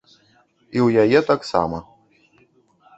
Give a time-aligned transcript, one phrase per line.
[0.79, 1.77] І ў яе таксама.